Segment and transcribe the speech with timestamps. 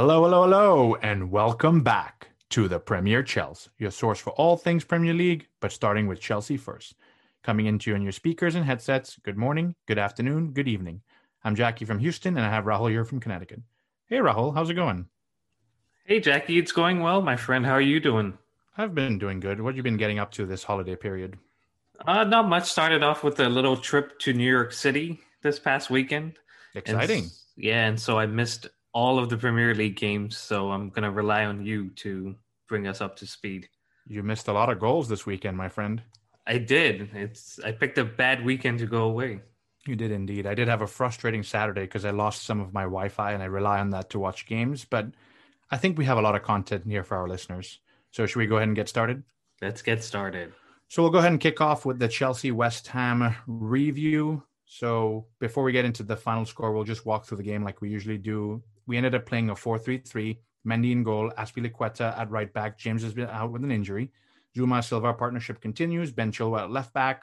[0.00, 4.82] Hello, hello, hello, and welcome back to the Premier Chels, your source for all things
[4.82, 6.94] Premier League, but starting with Chelsea first.
[7.42, 9.18] Coming into you on your speakers and headsets.
[9.22, 11.02] Good morning, good afternoon, good evening.
[11.44, 13.60] I'm Jackie from Houston, and I have Rahul here from Connecticut.
[14.06, 15.04] Hey, Rahul, how's it going?
[16.06, 17.66] Hey, Jackie, it's going well, my friend.
[17.66, 18.38] How are you doing?
[18.78, 19.60] I've been doing good.
[19.60, 21.36] What have you been getting up to this holiday period?
[22.06, 22.70] Uh, not much.
[22.70, 26.38] Started off with a little trip to New York City this past weekend.
[26.74, 27.24] Exciting.
[27.24, 31.04] And, yeah, and so I missed all of the Premier League games, so I'm going
[31.04, 32.34] to rely on you to
[32.68, 33.68] bring us up to speed.
[34.06, 36.02] You missed a lot of goals this weekend, my friend.
[36.46, 37.10] I did.
[37.14, 39.40] It's I picked a bad weekend to go away.
[39.86, 40.46] You did indeed.
[40.46, 43.46] I did have a frustrating Saturday because I lost some of my Wi-Fi and I
[43.46, 45.06] rely on that to watch games, but
[45.70, 47.78] I think we have a lot of content here for our listeners.
[48.10, 49.22] So should we go ahead and get started?
[49.62, 50.52] Let's get started.
[50.88, 54.42] So we'll go ahead and kick off with the Chelsea West Ham review.
[54.64, 57.80] So before we get into the final score, we'll just walk through the game like
[57.80, 58.62] we usually do.
[58.90, 60.36] We ended up playing a 4-3-3.
[60.66, 62.76] Mendy in goal, Azpilicueta at right back.
[62.76, 64.10] James has been out with an injury.
[64.56, 66.10] Zouma Silva partnership continues.
[66.10, 67.22] Ben Chilwell at left back.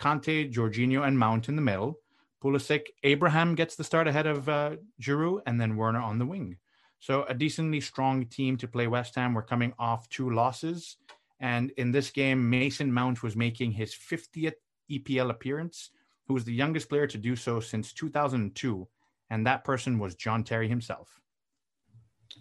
[0.00, 2.00] Kanté, Jorginho, and Mount in the middle.
[2.42, 6.56] Pulisic, Abraham gets the start ahead of uh, Giroud, and then Werner on the wing.
[6.98, 9.34] So a decently strong team to play West Ham.
[9.34, 10.96] We're coming off two losses.
[11.38, 14.54] And in this game, Mason Mount was making his 50th
[14.90, 15.90] EPL appearance,
[16.26, 18.88] who was the youngest player to do so since 2002.
[19.30, 21.20] And that person was John Terry himself.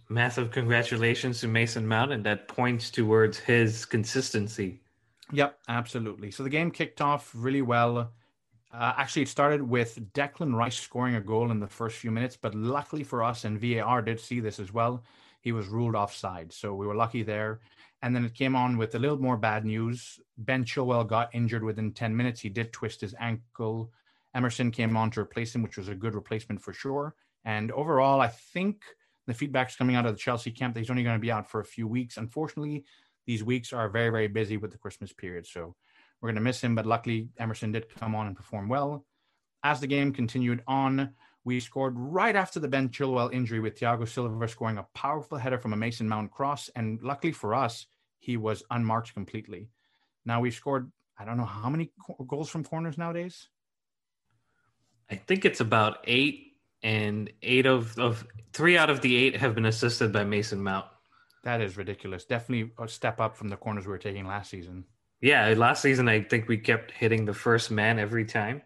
[0.09, 4.79] Massive congratulations to Mason Mount, and that points towards his consistency.
[5.31, 6.31] Yep, absolutely.
[6.31, 8.11] So the game kicked off really well.
[8.73, 12.37] Uh, actually, it started with Declan Rice scoring a goal in the first few minutes,
[12.37, 15.03] but luckily for us, and VAR did see this as well,
[15.41, 16.51] he was ruled offside.
[16.51, 17.59] So we were lucky there.
[18.01, 20.19] And then it came on with a little more bad news.
[20.37, 22.41] Ben Chilwell got injured within 10 minutes.
[22.41, 23.91] He did twist his ankle.
[24.35, 27.15] Emerson came on to replace him, which was a good replacement for sure.
[27.45, 28.81] And overall, I think
[29.25, 31.49] the feedback's coming out of the Chelsea camp that he's only going to be out
[31.49, 32.17] for a few weeks.
[32.17, 32.83] Unfortunately,
[33.25, 35.45] these weeks are very, very busy with the Christmas period.
[35.45, 35.75] So
[36.21, 36.75] we're going to miss him.
[36.75, 39.05] But luckily, Emerson did come on and perform well.
[39.63, 44.07] As the game continued on, we scored right after the Ben Chilwell injury with Thiago
[44.07, 46.69] Silva scoring a powerful header from a Mason Mount cross.
[46.75, 47.85] And luckily for us,
[48.19, 49.69] he was unmarked completely.
[50.25, 51.91] Now we've scored, I don't know how many
[52.27, 53.47] goals from corners nowadays.
[55.09, 56.47] I think it's about eight,
[56.83, 60.85] and eight of, of three out of the eight have been assisted by Mason Mount.
[61.43, 62.25] That is ridiculous.
[62.25, 64.83] Definitely a step up from the corners we were taking last season.
[65.21, 68.61] Yeah, last season I think we kept hitting the first man every time.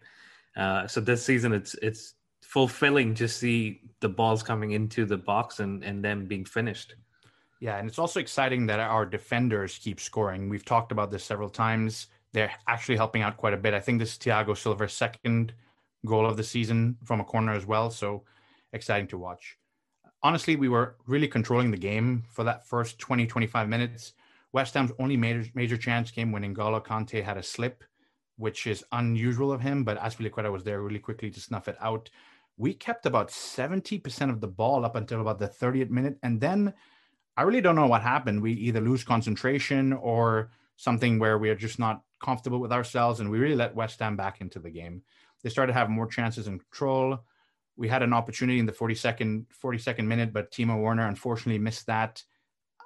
[0.56, 5.60] Uh, so this season it's it's fulfilling to see the balls coming into the box
[5.60, 6.94] and and them being finished.
[7.60, 10.48] Yeah, and it's also exciting that our defenders keep scoring.
[10.48, 12.08] We've talked about this several times.
[12.32, 13.72] They're actually helping out quite a bit.
[13.72, 15.54] I think this is Thiago Silva's second
[16.06, 17.90] goal of the season from a corner as well.
[17.90, 18.24] So
[18.72, 19.58] exciting to watch.
[20.22, 24.12] Honestly, we were really controlling the game for that first 20, 25 minutes.
[24.52, 27.82] West Ham's only major, major chance came when N'Golo Kanté had a slip,
[28.36, 32.10] which is unusual of him, but Azpilicueta was there really quickly to snuff it out
[32.56, 36.18] we kept about 70% of the ball up until about the 30th minute.
[36.22, 36.72] And then
[37.36, 38.42] I really don't know what happened.
[38.42, 43.20] We either lose concentration or something where we are just not comfortable with ourselves.
[43.20, 45.02] And we really let West Ham back into the game.
[45.42, 47.18] They started to have more chances and control.
[47.76, 52.22] We had an opportunity in the 42nd, 42nd minute, but Timo Werner unfortunately missed that.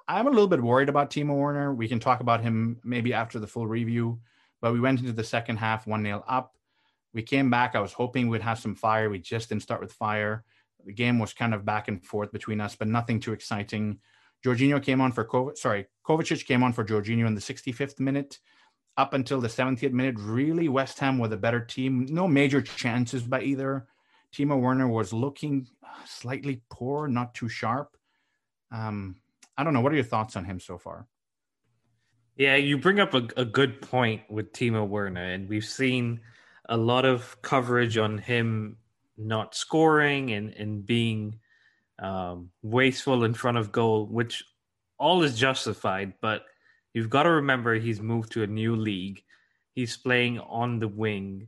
[0.07, 1.73] I'm a little bit worried about Timo Werner.
[1.73, 4.19] We can talk about him maybe after the full review,
[4.61, 6.55] but we went into the second half 1 0 up.
[7.13, 7.75] We came back.
[7.75, 9.09] I was hoping we'd have some fire.
[9.09, 10.45] We just didn't start with fire.
[10.85, 13.99] The game was kind of back and forth between us, but nothing too exciting.
[14.45, 15.57] Jorginho came on for Kovac.
[15.57, 18.39] Sorry, Kovacic came on for Jorginho in the 65th minute.
[18.97, 22.07] Up until the 70th minute, really West Ham were the better team.
[22.09, 23.87] No major chances by either.
[24.33, 25.67] Timo Werner was looking
[26.05, 27.95] slightly poor, not too sharp.
[28.71, 29.17] Um,
[29.57, 29.81] I don't know.
[29.81, 31.07] What are your thoughts on him so far?
[32.35, 36.21] Yeah, you bring up a, a good point with Timo Werner, and we've seen
[36.69, 38.77] a lot of coverage on him
[39.17, 41.39] not scoring and and being
[41.99, 44.43] um, wasteful in front of goal, which
[44.99, 46.13] all is justified.
[46.21, 46.43] But
[46.97, 49.23] you've got to remember he's moved to a new league.
[49.73, 51.47] He's playing on the wing,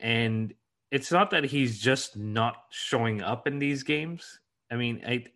[0.00, 0.52] and
[0.90, 4.40] it's not that he's just not showing up in these games.
[4.72, 5.26] I mean, I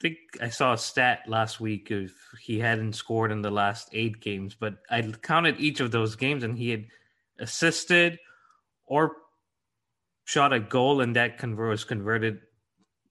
[0.00, 2.10] think I saw a stat last week of
[2.40, 6.42] he hadn't scored in the last eight games, but I counted each of those games
[6.42, 6.86] and he had
[7.38, 8.18] assisted
[8.86, 9.12] or
[10.24, 12.40] shot a goal and that convert was converted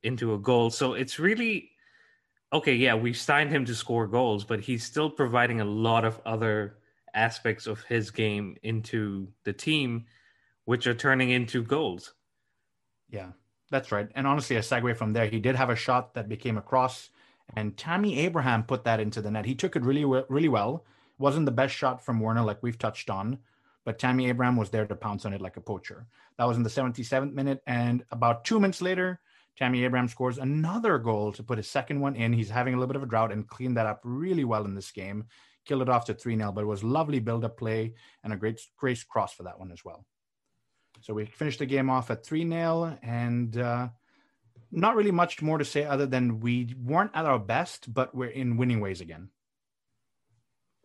[0.01, 0.71] into a goal.
[0.71, 1.69] So it's really
[2.55, 2.75] okay.
[2.75, 6.77] Yeah, we signed him to score goals, but he's still providing a lot of other
[7.13, 10.05] aspects of his game into the team,
[10.65, 12.13] which are turning into goals.
[13.09, 13.31] Yeah,
[13.71, 14.09] That's right.
[14.15, 17.09] And honestly, a segue from there, he did have a shot that became a cross,
[17.55, 19.45] and Tammy Abraham put that into the net.
[19.45, 20.85] He took it really, really well.
[21.17, 23.39] Wasn't the best shot from Werner, like we've touched on,
[23.85, 26.07] but Tammy Abraham was there to pounce on it like a poacher.
[26.37, 29.19] That was in the 77th minute, and about two minutes later,
[29.57, 32.33] Tammy Abraham scores another goal to put his second one in.
[32.33, 34.75] He's having a little bit of a drought and cleaned that up really well in
[34.75, 35.25] this game.
[35.65, 37.93] Killed it off to 3 0, but it was lovely build up play
[38.23, 40.05] and a great, great cross for that one as well.
[41.01, 43.87] So we finished the game off at 3 0, and uh,
[44.71, 48.29] not really much more to say other than we weren't at our best, but we're
[48.29, 49.29] in winning ways again.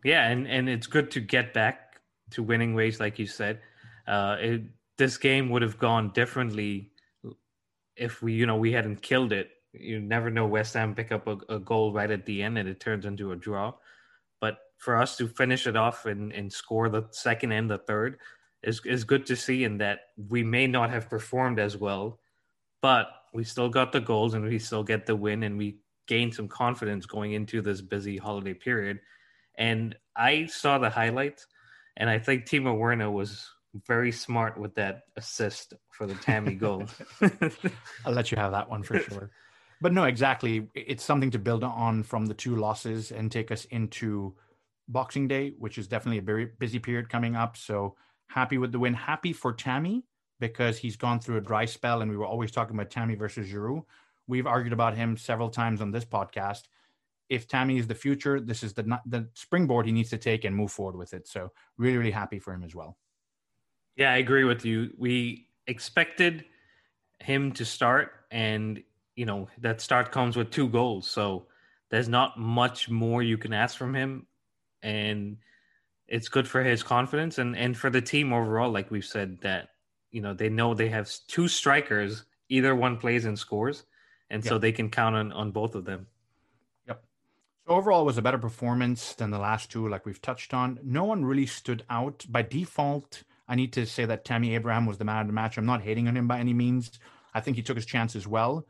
[0.04, 2.00] Yeah, and, and it's good to get back
[2.30, 3.60] to winning ways, like you said.
[4.06, 4.62] Uh, it,
[4.96, 6.90] this game would have gone differently
[8.00, 9.50] if we, you know, we hadn't killed it.
[9.72, 10.46] You never know.
[10.46, 13.32] West Ham pick up a, a goal right at the end, and it turns into
[13.32, 13.74] a draw.
[14.40, 18.18] But for us to finish it off and, and score the second and the third
[18.62, 19.64] is is good to see.
[19.64, 22.18] In that we may not have performed as well,
[22.80, 26.32] but we still got the goals and we still get the win, and we gain
[26.32, 28.98] some confidence going into this busy holiday period.
[29.56, 31.46] And I saw the highlights,
[31.98, 33.46] and I think Timo Werner was
[33.86, 36.84] very smart with that assist for the Tammy goal.
[38.04, 39.30] I'll let you have that one for sure.
[39.80, 40.68] But no, exactly.
[40.74, 44.34] It's something to build on from the two losses and take us into
[44.88, 47.56] Boxing Day, which is definitely a very busy period coming up.
[47.56, 47.96] So
[48.26, 48.94] happy with the win.
[48.94, 50.04] Happy for Tammy
[50.38, 53.48] because he's gone through a dry spell, and we were always talking about Tammy versus
[53.48, 53.84] Giroud.
[54.26, 56.62] We've argued about him several times on this podcast.
[57.28, 60.54] If Tammy is the future, this is the the springboard he needs to take and
[60.54, 61.28] move forward with it.
[61.28, 62.96] So really, really happy for him as well.
[64.00, 64.94] Yeah, I agree with you.
[64.96, 66.46] We expected
[67.18, 68.82] him to start, and
[69.14, 71.06] you know that start comes with two goals.
[71.06, 71.48] So
[71.90, 74.26] there's not much more you can ask from him,
[74.82, 75.36] and
[76.08, 78.70] it's good for his confidence and and for the team overall.
[78.70, 79.68] Like we've said, that
[80.10, 82.24] you know they know they have two strikers.
[82.48, 83.84] Either one plays and scores,
[84.30, 84.48] and yep.
[84.48, 86.06] so they can count on on both of them.
[86.88, 87.04] Yep.
[87.68, 90.78] So overall, it was a better performance than the last two, like we've touched on.
[90.82, 94.96] No one really stood out by default I need to say that Tammy Abraham was
[94.96, 95.58] the man of the match.
[95.58, 97.00] I'm not hating on him by any means.
[97.34, 98.64] I think he took his chance as well.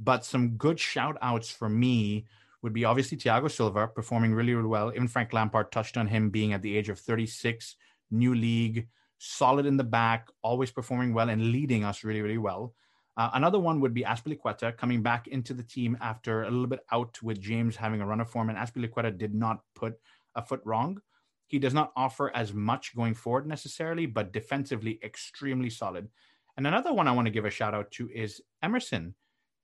[0.00, 2.26] But some good shout outs for me
[2.60, 4.90] would be obviously Thiago Silva performing really, really well.
[4.92, 7.76] Even Frank Lampard touched on him being at the age of 36,
[8.10, 8.88] new league,
[9.18, 12.74] solid in the back, always performing well and leading us really, really well.
[13.16, 16.80] Uh, another one would be Azpilicueta coming back into the team after a little bit
[16.90, 19.94] out with James having a run of form, and Azpilicueta did not put
[20.34, 21.00] a foot wrong.
[21.46, 26.08] He does not offer as much going forward necessarily, but defensively extremely solid.
[26.56, 29.14] And another one I want to give a shout out to is Emerson.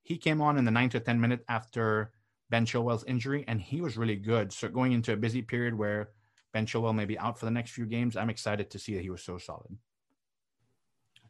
[0.03, 2.13] He came on in the ninth or 10 minute after
[2.51, 4.53] Ben Chilwell's injury, and he was really good.
[4.53, 6.11] So going into a busy period where
[6.53, 9.03] Ben Chilwell may be out for the next few games, I'm excited to see that
[9.03, 9.77] he was so solid.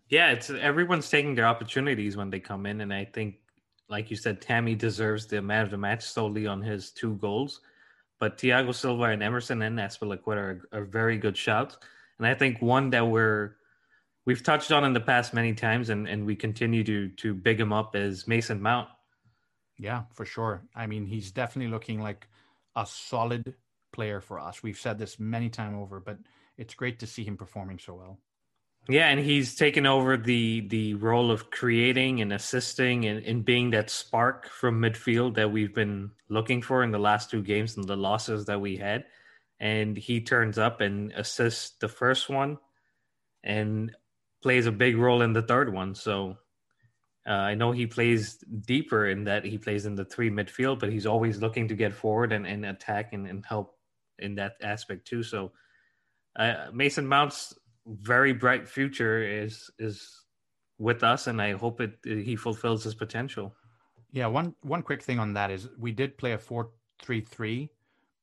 [0.09, 3.37] Yeah, it's everyone's taking their opportunities when they come in, and I think,
[3.89, 7.61] like you said, Tammy deserves the man of the match solely on his two goals.
[8.23, 11.77] But Thiago Silva and Emerson and Azpilicueta are, are very good shouts.
[12.19, 13.57] And I think one that we're
[14.27, 17.59] we've touched on in the past many times and, and we continue to to big
[17.61, 18.89] him up is Mason Mount.
[19.77, 20.63] Yeah, for sure.
[20.73, 22.29] I mean, he's definitely looking like
[22.77, 23.57] a solid
[23.93, 24.63] player for us.
[24.63, 26.19] We've said this many times over, but
[26.57, 28.21] it's great to see him performing so well.
[28.89, 33.71] Yeah, and he's taken over the the role of creating and assisting and, and being
[33.71, 37.87] that spark from midfield that we've been looking for in the last two games and
[37.87, 39.05] the losses that we had.
[39.61, 42.59] And he turns up and assists the first one
[43.45, 43.95] and
[44.43, 45.95] plays a big role in the third one.
[45.95, 46.39] So
[47.25, 50.91] uh, I know he plays deeper in that he plays in the three midfield, but
[50.91, 53.77] he's always looking to get forward and, and attack and, and help
[54.19, 55.23] in that aspect too.
[55.23, 55.53] So
[56.35, 57.55] uh, Mason Mount's
[57.87, 60.25] very bright future is is
[60.79, 63.55] with us, and I hope it he fulfills his potential.
[64.13, 66.71] Yeah, one one quick thing on that is we did play a four
[67.03, 67.71] three three,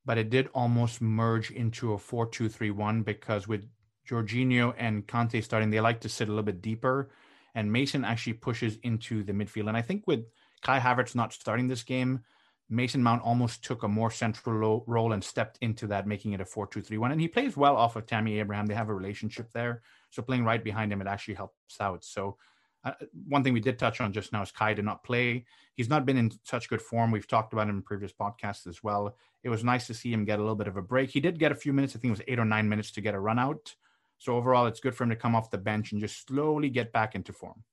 [0.06, 3.68] but it did almost merge into a four two three one because with
[4.08, 7.10] Jorginho and Kante starting, they like to sit a little bit deeper,
[7.56, 9.68] and Mason actually pushes into the midfield.
[9.68, 10.25] And I think with
[10.62, 12.22] Kai Havertz not starting this game,
[12.70, 16.46] Mason Mount almost took a more central role and stepped into that, making it a
[16.46, 17.12] 4 2 3 1.
[17.12, 18.68] And he plays well off of Tammy Abraham.
[18.68, 19.82] They have a relationship there.
[20.12, 22.04] So playing right behind him, it actually helps out.
[22.04, 22.38] So,
[22.86, 22.94] uh,
[23.28, 25.46] one thing we did touch on just now is Kai did not play.
[25.76, 27.12] He's not been in such good form.
[27.12, 29.18] We've talked about him in previous podcasts as well.
[29.44, 31.10] It was nice to see him get a little bit of a break.
[31.10, 31.96] He did get a few minutes.
[31.96, 33.76] I think it was eight or nine minutes to get a run out.
[34.18, 36.94] So, overall, it's good for him to come off the bench and just slowly get
[36.94, 37.64] back into form.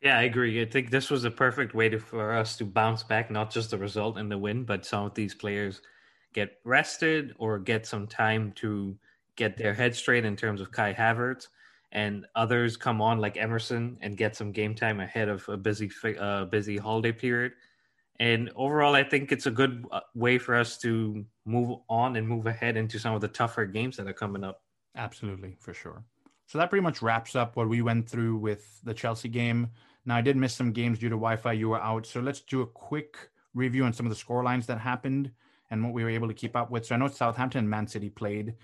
[0.00, 0.62] Yeah, I agree.
[0.62, 3.70] I think this was a perfect way to, for us to bounce back, not just
[3.70, 5.82] the result and the win, but some of these players
[6.32, 8.96] get rested or get some time to
[9.36, 11.48] get their head straight in terms of Kai Havertz.
[11.92, 15.90] and others come on like Emerson and get some game time ahead of a busy
[16.18, 17.52] uh, busy holiday period.
[18.20, 22.28] And overall, I think it's a good uh, way for us to move on and
[22.28, 24.62] move ahead into some of the tougher games that are coming up.
[24.96, 26.04] Absolutely, for sure.
[26.46, 29.68] So that pretty much wraps up what we went through with the Chelsea game.
[30.06, 31.52] Now, I did miss some games due to Wi Fi.
[31.52, 32.06] You were out.
[32.06, 33.16] So let's do a quick
[33.54, 35.30] review on some of the score lines that happened
[35.70, 36.86] and what we were able to keep up with.
[36.86, 38.54] So I know Southampton and Man City played.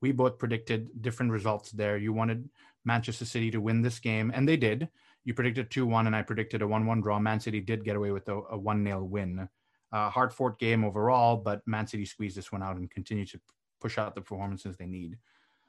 [0.00, 1.96] We both predicted different results there.
[1.96, 2.48] You wanted
[2.84, 4.88] Manchester City to win this game, and they did.
[5.24, 7.18] You predicted 2 1, and I predicted a 1 1 draw.
[7.18, 9.48] Man City did get away with a 1 0 win.
[9.92, 13.40] Uh, hard fought game overall, but Man City squeezed this one out and continue to
[13.80, 15.16] push out the performances they need.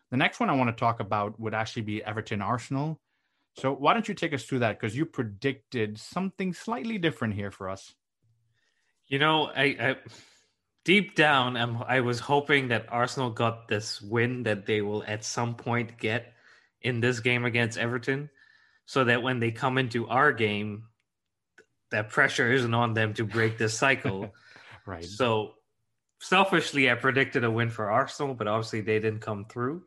[0.10, 3.00] The next one I want to talk about would actually be Everton Arsenal.
[3.56, 4.80] So why don't you take us through that?
[4.80, 7.94] Because you predicted something slightly different here for us.
[9.08, 9.96] You know, I, I
[10.84, 15.24] deep down, I'm, I was hoping that Arsenal got this win that they will at
[15.24, 16.34] some point get
[16.82, 18.30] in this game against Everton,
[18.86, 20.84] so that when they come into our game,
[21.92, 24.34] that pressure isn't on them to break this cycle.
[24.86, 25.04] right.
[25.06, 25.54] So
[26.20, 29.84] selfishly, I predicted a win for Arsenal, but obviously they didn't come through.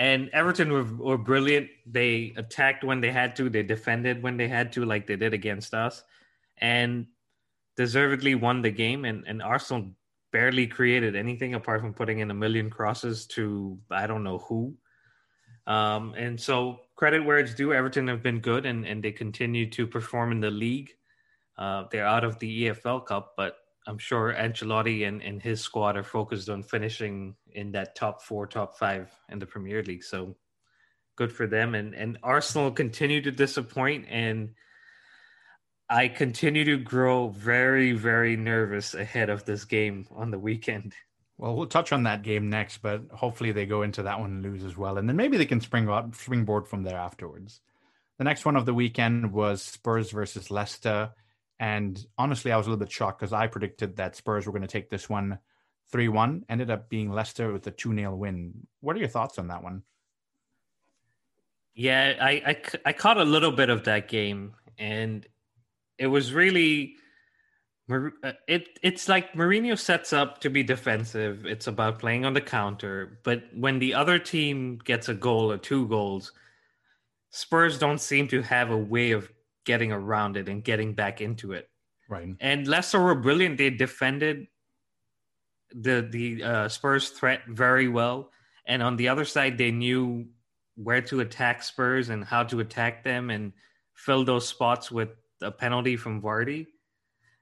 [0.00, 1.68] And Everton were, were brilliant.
[1.84, 5.34] They attacked when they had to, they defended when they had to, like they did
[5.34, 6.02] against us,
[6.56, 7.06] and
[7.76, 9.04] deservedly won the game.
[9.04, 9.90] And, and Arsenal
[10.32, 14.74] barely created anything apart from putting in a million crosses to I don't know who.
[15.66, 17.74] Um, and so credit where it's due.
[17.74, 20.92] Everton have been good and, and they continue to perform in the league.
[21.58, 25.98] Uh, they're out of the EFL Cup, but I'm sure Ancelotti and, and his squad
[25.98, 30.04] are focused on finishing in that top four, top five in the Premier League.
[30.04, 30.36] So
[31.16, 31.74] good for them.
[31.74, 34.50] And and Arsenal continue to disappoint and
[35.90, 40.94] I continue to grow very, very nervous ahead of this game on the weekend.
[41.36, 44.42] Well, we'll touch on that game next, but hopefully they go into that one and
[44.42, 47.60] lose as well, and then maybe they can spring up, springboard from there afterwards.
[48.18, 51.10] The next one of the weekend was Spurs versus Leicester,
[51.58, 54.62] and honestly, I was a little bit shocked because I predicted that Spurs were going
[54.62, 55.40] to take this one
[55.92, 56.44] three one.
[56.48, 58.66] Ended up being Leicester with a two 0 win.
[58.80, 59.82] What are your thoughts on that one?
[61.74, 65.26] Yeah, I, I I caught a little bit of that game, and
[65.98, 66.96] it was really
[67.90, 71.46] uh, it it's like Mourinho sets up to be defensive.
[71.46, 75.58] It's about playing on the counter, but when the other team gets a goal or
[75.58, 76.32] two goals,
[77.30, 79.30] Spurs don't seem to have a way of
[79.64, 81.68] getting around it and getting back into it.
[82.08, 82.34] Right.
[82.40, 83.58] And Leicester were brilliant.
[83.58, 84.46] They defended
[85.72, 88.30] the the uh, Spurs threat very well,
[88.66, 90.26] and on the other side, they knew
[90.76, 93.52] where to attack Spurs and how to attack them and
[93.94, 95.10] fill those spots with
[95.42, 96.66] a penalty from Vardy,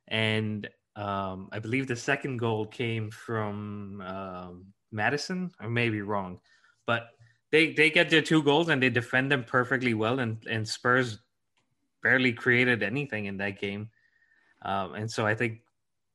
[0.08, 5.50] and um, I believe the second goal came from um, Maddison.
[5.60, 6.40] I may be wrong,
[6.86, 7.10] but
[7.50, 11.18] they they get their two goals and they defend them perfectly well, and and Spurs
[12.02, 13.90] barely created anything in that game,
[14.62, 15.60] um, and so I think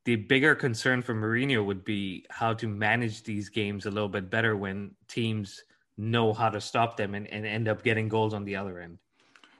[0.05, 4.29] the bigger concern for Mourinho would be how to manage these games a little bit
[4.29, 5.63] better when teams
[5.97, 8.97] know how to stop them and, and end up getting goals on the other end.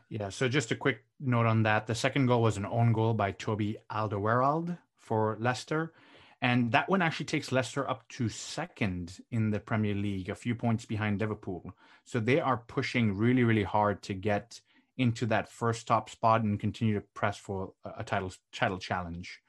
[0.10, 1.88] Yeah, so just a quick note on that.
[1.88, 5.94] The second goal was an own goal by Toby Alderweireld for Leicester.
[6.42, 10.56] And that one actually takes Leicester up to second in the Premier League, a few
[10.56, 11.74] points behind Liverpool.
[12.04, 14.60] So they are pushing really, really hard to get
[14.98, 19.40] into that first top spot and continue to press for a title title challenge.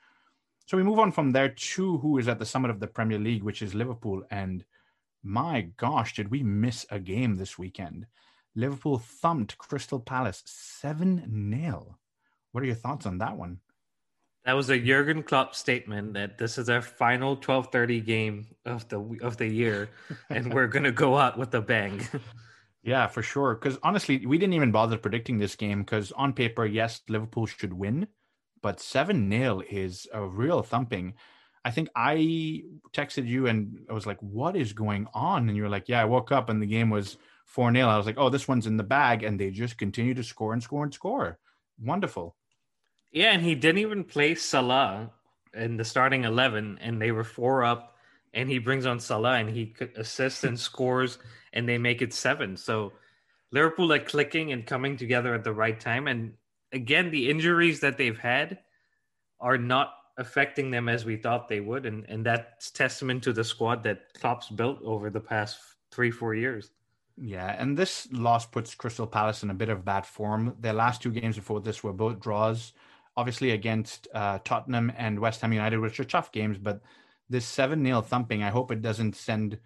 [0.66, 3.18] So we move on from there to who is at the summit of the Premier
[3.18, 4.22] League, which is Liverpool.
[4.30, 4.64] And
[5.22, 8.06] my gosh, did we miss a game this weekend?
[8.54, 11.98] Liverpool thumped Crystal Palace 7 0.
[12.52, 13.58] What are your thoughts on that one?
[14.44, 19.00] That was a Jurgen Klopp statement that this is our final 12:30 game of the
[19.22, 19.88] of the year
[20.28, 22.06] and we're going to go out with a bang.
[22.82, 26.66] yeah, for sure cuz honestly, we didn't even bother predicting this game cuz on paper,
[26.66, 28.06] yes, Liverpool should win,
[28.64, 31.14] but 7-0 is a real thumping.
[31.64, 35.62] I think I texted you and I was like, "What is going on?" and you
[35.62, 37.16] were like, "Yeah, I woke up and the game was
[37.54, 37.88] 4 0.
[37.88, 39.22] I was like, oh, this one's in the bag.
[39.22, 41.38] And they just continue to score and score and score.
[41.80, 42.36] Wonderful.
[43.12, 43.32] Yeah.
[43.32, 45.10] And he didn't even play Salah
[45.54, 47.96] in the starting 11, and they were four up.
[48.32, 51.18] And he brings on Salah and he assists and scores,
[51.52, 52.56] and they make it seven.
[52.56, 52.92] So
[53.52, 56.08] Liverpool are clicking and coming together at the right time.
[56.08, 56.32] And
[56.74, 58.58] again, the injuries that they've had
[59.40, 61.86] are not affecting them as we thought they would.
[61.86, 65.58] And, and that's testament to the squad that Klopp's built over the past
[65.90, 66.70] three, four years.
[67.16, 70.56] Yeah, and this loss puts Crystal Palace in a bit of bad form.
[70.60, 72.72] Their last two games before this were both draws,
[73.16, 76.58] obviously against uh, Tottenham and West Ham United, which are tough games.
[76.58, 76.82] But
[77.30, 79.58] this 7 0 thumping, I hope it doesn't send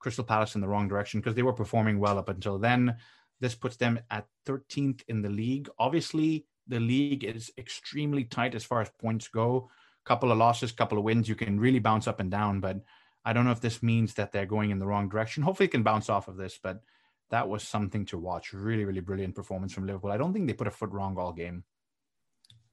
[0.00, 2.96] Crystal Palace in the wrong direction because they were performing well up until then.
[3.40, 5.68] This puts them at 13th in the league.
[5.78, 9.70] Obviously, the league is extremely tight as far as points go.
[10.04, 12.60] A Couple of losses, a couple of wins, you can really bounce up and down.
[12.60, 12.80] But
[13.24, 15.42] I don't know if this means that they're going in the wrong direction.
[15.42, 16.58] Hopefully, it can bounce off of this.
[16.62, 16.82] But
[17.30, 18.52] that was something to watch.
[18.52, 20.12] Really, really brilliant performance from Liverpool.
[20.12, 21.64] I don't think they put a foot wrong all game.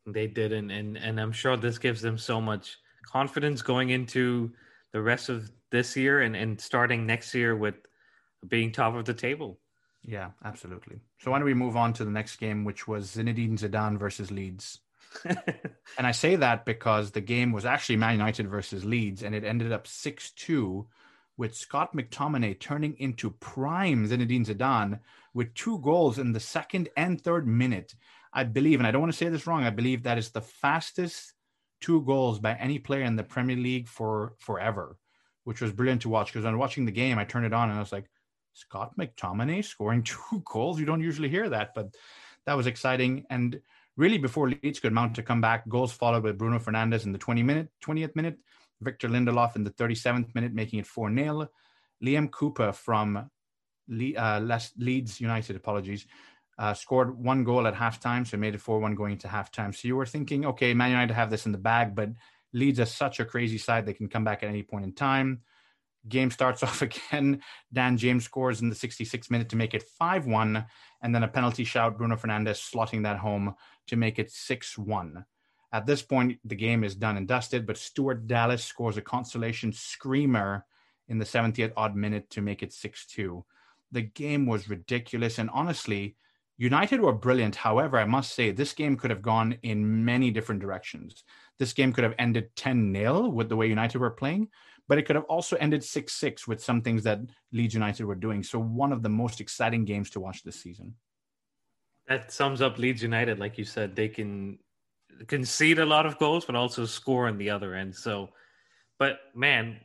[0.06, 4.52] They didn't, and and I'm sure this gives them so much confidence going into
[4.94, 7.76] the rest of this year and and starting next year with
[8.48, 9.60] being top of the table.
[10.08, 11.02] Yeah, absolutely.
[11.20, 14.32] So why don't we move on to the next game, which was Zinedine Zidane versus
[14.32, 14.80] Leeds.
[15.26, 19.44] and I say that because the game was actually Man United versus Leeds, and it
[19.44, 20.88] ended up 6 2
[21.36, 25.00] with Scott McTominay turning into prime Zinedine Zidane
[25.34, 27.94] with two goals in the second and third minute.
[28.34, 30.42] I believe, and I don't want to say this wrong, I believe that is the
[30.42, 31.34] fastest
[31.82, 34.98] two goals by any player in the Premier League for forever,
[35.44, 36.32] which was brilliant to watch.
[36.32, 38.06] Because when watching the game, I turned it on and I was like,
[38.58, 40.80] Scott McTominay scoring two goals.
[40.80, 41.96] You don't usually hear that, but
[42.46, 43.26] that was exciting.
[43.30, 43.62] And
[43.96, 47.18] really, before Leeds could mount to come back, goals followed by Bruno Fernandes in the
[47.20, 48.38] 20 minute, 20th minute,
[48.82, 51.48] Victor Lindelof in the 37th minute, making it 4 0.
[52.04, 53.30] Liam Cooper from
[53.88, 56.06] Le- uh, Leeds United, apologies,
[56.58, 59.74] uh, scored one goal at halftime, so made it 4 1 going into halftime.
[59.76, 62.10] So you were thinking, okay, Man United have this in the bag, but
[62.54, 65.42] Leeds are such a crazy side, they can come back at any point in time.
[66.08, 67.42] Game starts off again.
[67.72, 70.66] Dan James scores in the 66th minute to make it 5 1.
[71.02, 73.56] And then a penalty shout, Bruno Fernandes slotting that home
[73.88, 75.26] to make it 6 1.
[75.74, 79.74] At this point, the game is done and dusted, but Stuart Dallas scores a consolation
[79.74, 80.66] screamer
[81.10, 83.44] in the 70th odd minute to make it 6 2.
[83.92, 85.40] The game was ridiculous.
[85.40, 86.16] And honestly,
[86.58, 87.56] United were brilliant.
[87.56, 91.24] However, I must say, this game could have gone in many different directions.
[91.60, 94.50] This game could have ended 10 0 with the way United were playing,
[94.88, 97.20] but it could have also ended 6 6 with some things that
[97.52, 98.44] Leeds United were doing.
[98.44, 100.96] So, one of the most exciting games to watch this season.
[102.08, 103.38] That sums up Leeds United.
[103.40, 104.60] Like you said, they can
[105.28, 107.96] concede a lot of goals, but also score on the other end.
[107.96, 108.30] So,
[108.98, 109.80] but man,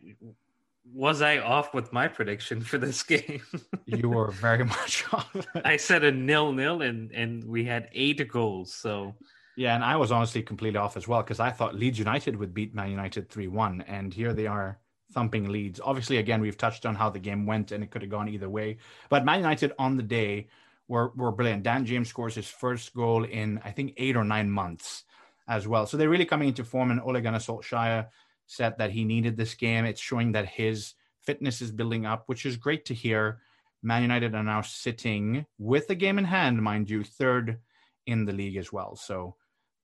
[0.92, 3.42] was I off with my prediction for this game?
[3.86, 5.34] you were very much off.
[5.64, 8.72] I said a nil nil, and and we had eight goals.
[8.72, 9.14] So
[9.56, 12.54] yeah, and I was honestly completely off as well because I thought Leeds United would
[12.54, 14.78] beat Man United three one, and here they are
[15.12, 15.80] thumping Leeds.
[15.82, 18.48] Obviously, again, we've touched on how the game went, and it could have gone either
[18.48, 18.78] way.
[19.08, 20.48] But Man United on the day
[20.88, 21.62] were were brilliant.
[21.62, 25.04] Dan James scores his first goal in I think eight or nine months
[25.48, 25.86] as well.
[25.86, 26.90] So they're really coming into form.
[26.90, 28.08] And Ole Gunnar Solskjaer
[28.46, 29.84] said that he needed this game.
[29.84, 33.40] It's showing that his fitness is building up, which is great to hear.
[33.82, 37.58] Man United are now sitting with a game in hand, mind you, third
[38.06, 38.96] in the league as well.
[38.96, 39.36] So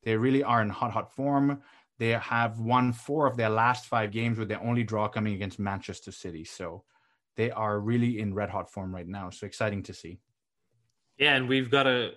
[0.05, 1.62] they really are in hot, hot form.
[1.98, 5.58] They have won four of their last five games with their only draw coming against
[5.58, 6.44] Manchester City.
[6.44, 6.84] So
[7.37, 9.30] they are really in red hot form right now.
[9.30, 10.20] So exciting to see.
[11.18, 12.12] Yeah, and we've got to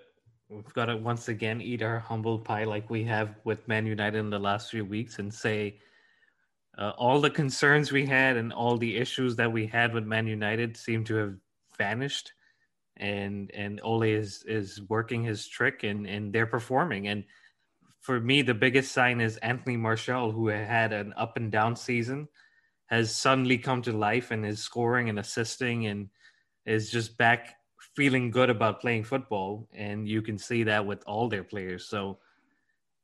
[0.49, 4.19] we've got to once again eat our humble pie like we have with Man United
[4.19, 5.79] in the last few weeks and say
[6.77, 10.27] uh, all the concerns we had and all the issues that we had with Man
[10.27, 11.35] United seem to have
[11.77, 12.33] vanished,
[12.97, 17.07] and and Ole is is working his trick and and they're performing.
[17.07, 17.23] And
[18.01, 22.27] for me, the biggest sign is Anthony Martial, who had an up and down season,
[22.87, 26.09] has suddenly come to life and is scoring and assisting and
[26.65, 27.55] is just back
[27.95, 31.87] feeling good about playing football, and you can see that with all their players.
[31.87, 32.17] So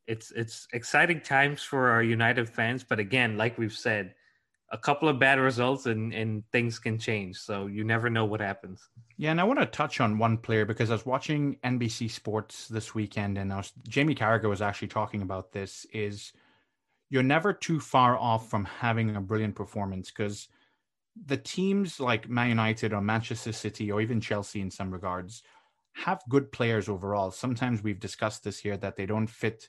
[0.06, 4.14] it's it's exciting times for our United fans, but again, like we've said,
[4.70, 7.36] a couple of bad results and and things can change.
[7.36, 8.88] So you never know what happens.
[9.16, 12.68] Yeah, and I want to touch on one player because I was watching NBC Sports
[12.68, 15.86] this weekend, and was, Jamie Carragher was actually talking about this.
[15.92, 16.32] Is
[17.10, 20.48] you're never too far off from having a brilliant performance because
[21.26, 25.42] the teams like Man United or Manchester City or even Chelsea in some regards
[25.92, 27.30] have good players overall.
[27.30, 29.68] Sometimes we've discussed this here that they don't fit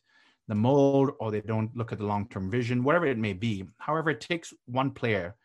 [0.49, 3.63] the mold or they don't look at the long term vision, whatever it may be.
[3.77, 5.35] However, it takes one player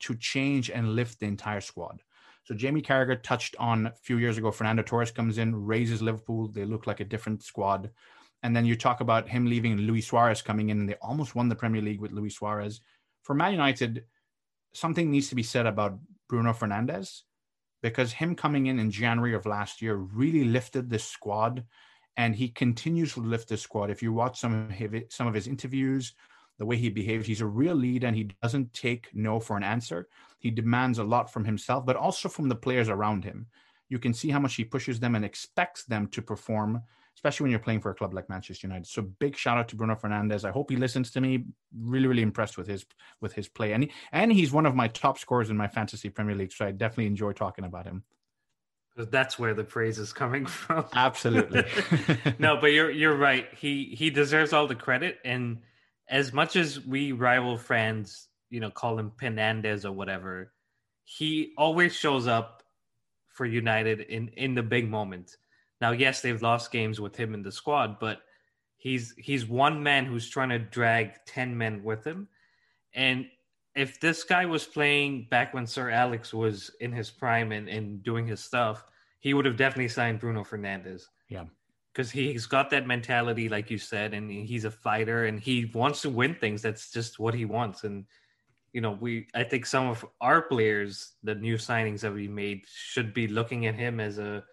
[0.00, 2.02] to change and lift the entire squad.
[2.44, 6.48] So Jamie Carragher touched on a few years ago, Fernando Torres comes in, raises Liverpool.
[6.48, 7.90] They look like a different squad.
[8.42, 11.48] And then you talk about him leaving Luis Suarez coming in, and they almost won
[11.48, 12.80] the Premier League with Luis Suarez.
[13.22, 14.04] For Man United,
[14.72, 17.22] something needs to be said about Bruno Fernandes
[17.82, 21.64] because him coming in in January of last year really lifted this squad
[22.16, 23.90] and he continues to lift this squad.
[23.90, 26.14] If you watch some of his, some of his interviews,
[26.58, 29.62] the way he behaves, he's a real lead and he doesn't take no for an
[29.62, 30.08] answer.
[30.38, 33.46] He demands a lot from himself, but also from the players around him.
[33.88, 36.82] You can see how much he pushes them and expects them to perform
[37.20, 38.86] especially when you're playing for a club like Manchester United.
[38.86, 40.48] So big shout out to Bruno Fernandes.
[40.48, 41.44] I hope he listens to me.
[41.78, 42.86] Really, really impressed with his
[43.20, 46.08] with his play, and he, and he's one of my top scorers in my fantasy
[46.08, 46.52] Premier League.
[46.52, 48.04] So I definitely enjoy talking about him.
[49.06, 50.86] That's where the praise is coming from.
[50.94, 51.64] Absolutely.
[52.38, 53.48] no, but you're you're right.
[53.56, 55.18] He he deserves all the credit.
[55.24, 55.58] And
[56.08, 60.52] as much as we rival fans, you know, call him Penandez or whatever,
[61.04, 62.62] he always shows up
[63.28, 65.36] for United in in the big moments.
[65.80, 68.20] Now, yes, they've lost games with him in the squad, but
[68.76, 72.28] he's he's one man who's trying to drag 10 men with him.
[72.94, 73.26] And
[73.74, 78.02] if this guy was playing back when Sir Alex was in his prime and, and
[78.02, 78.84] doing his stuff,
[79.20, 81.04] he would have definitely signed Bruno Fernandes.
[81.28, 81.44] Yeah.
[81.92, 86.02] Because he's got that mentality, like you said, and he's a fighter and he wants
[86.02, 86.62] to win things.
[86.62, 87.84] That's just what he wants.
[87.84, 88.06] And
[88.72, 92.64] you know, we I think some of our players, the new signings that we made,
[92.72, 94.44] should be looking at him as a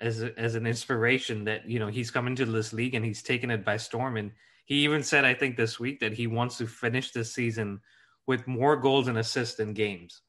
[0.00, 3.22] as a, as an inspiration that you know he's come into this league and he's
[3.22, 4.16] taken it by storm.
[4.16, 4.32] And
[4.64, 7.80] he even said, I think this week that he wants to finish this season
[8.26, 10.22] with more goals and assists in games.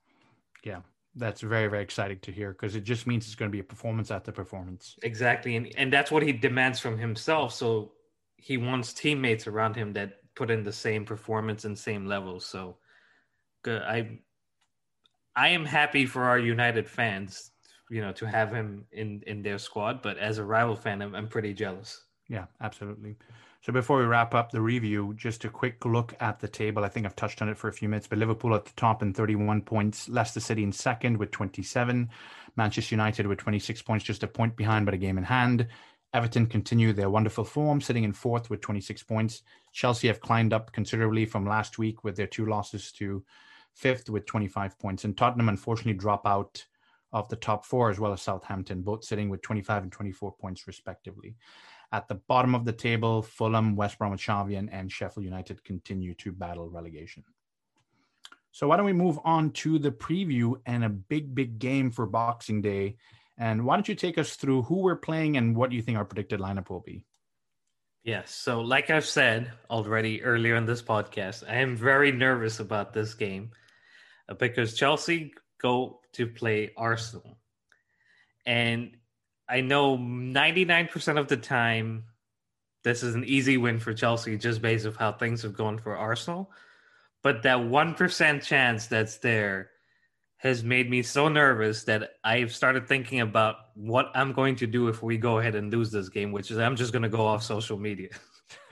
[0.63, 0.81] Yeah,
[1.19, 3.63] that's very very exciting to hear because it just means it's going to be a
[3.63, 4.95] performance after performance.
[5.03, 7.53] Exactly, and and that's what he demands from himself.
[7.53, 7.91] So
[8.37, 12.77] he wants teammates around him that put in the same performance and same level So
[13.63, 14.19] good I
[15.35, 17.51] I am happy for our United fans,
[17.89, 20.01] you know, to have him in in their squad.
[20.01, 22.05] But as a rival fan, I'm, I'm pretty jealous.
[22.29, 23.17] Yeah, absolutely.
[23.61, 26.85] So before we wrap up the review, just a quick look at the table.
[26.85, 29.01] I think I've touched on it for a few minutes, but Liverpool at the top
[29.01, 32.09] in 31 points, Leicester City in second with 27,
[32.55, 35.67] Manchester United with 26 points, just a point behind, but a game in hand.
[36.13, 39.43] Everton continue their wonderful form, sitting in fourth with 26 points.
[39.73, 43.25] Chelsea have climbed up considerably from last week with their two losses to
[43.75, 45.03] fifth with 25 points.
[45.03, 46.65] And Tottenham, unfortunately, drop out
[47.11, 50.65] of the top four, as well as Southampton, both sitting with 25 and 24 points,
[50.65, 51.35] respectively.
[51.91, 56.31] At the bottom of the table, Fulham, West Bromwich Albion, and Sheffield United continue to
[56.31, 57.23] battle relegation.
[58.51, 62.05] So, why don't we move on to the preview and a big, big game for
[62.05, 62.97] Boxing Day?
[63.37, 66.05] And why don't you take us through who we're playing and what you think our
[66.05, 67.05] predicted lineup will be?
[68.03, 68.31] Yes.
[68.31, 73.13] So, like I've said already earlier in this podcast, I am very nervous about this
[73.13, 73.51] game
[74.27, 77.37] uh, because Chelsea go to play Arsenal.
[78.45, 78.97] And
[79.49, 82.05] I know 99% of the time
[82.83, 85.97] this is an easy win for Chelsea just based of how things have gone for
[85.97, 86.51] Arsenal.
[87.23, 89.71] But that 1% chance that's there
[90.37, 94.87] has made me so nervous that I've started thinking about what I'm going to do
[94.87, 97.25] if we go ahead and lose this game, which is I'm just going to go
[97.25, 98.09] off social media.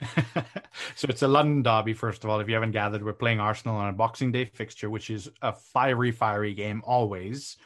[0.96, 2.40] so it's a London derby, first of all.
[2.40, 5.52] If you haven't gathered, we're playing Arsenal on a Boxing Day fixture, which is a
[5.52, 7.58] fiery, fiery game always.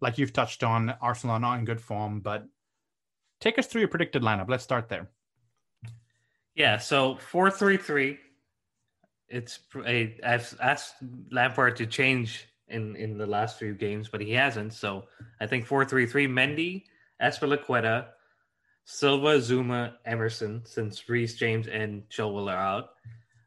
[0.00, 2.46] Like you've touched on, Arsenal are not in good form, but
[3.40, 4.48] take us through your predicted lineup.
[4.48, 5.08] Let's start there.
[6.54, 8.18] Yeah, so four three three.
[9.28, 10.96] It's a, I've asked
[11.30, 14.74] Lampard to change in in the last few games, but he hasn't.
[14.74, 15.04] So
[15.40, 16.26] I think four three three.
[16.26, 16.84] Mendy,
[17.22, 18.08] Azpilicueta,
[18.84, 22.90] Silva, Zouma, Emerson, since Reece James and Chilwell are out,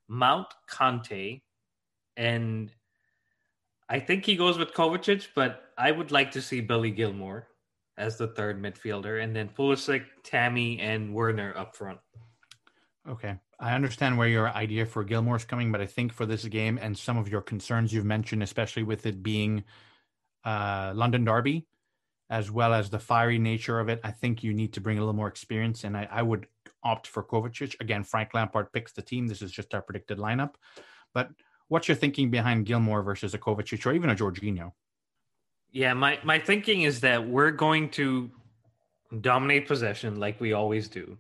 [0.08, 1.42] Mount Kanté,
[2.16, 2.72] and
[3.90, 7.44] I think he goes with Kovacic, but I would like to see Billy Gilmour
[7.98, 12.00] as the third midfielder, and then Pulisic, Tammy, and Werner up front.
[13.08, 13.36] Okay.
[13.60, 16.80] I understand where your idea for Gilmour is coming, but I think for this game
[16.82, 19.64] and some of your concerns you've mentioned, especially with it being
[20.44, 21.66] uh, London Derby,
[22.30, 25.02] as well as the fiery nature of it, I think you need to bring a
[25.02, 25.84] little more experience.
[25.84, 26.48] And I, I would
[26.84, 27.80] opt for Kovacic.
[27.80, 29.28] Again, Frank Lampard picks the team.
[29.28, 30.56] This is just our predicted lineup.
[31.14, 31.30] But
[31.68, 34.72] what's your thinking behind Gilmour versus a Kovacic or even a Jorginho?
[35.74, 38.30] Yeah, my, my thinking is that we're going to
[39.22, 41.18] dominate possession like we always do.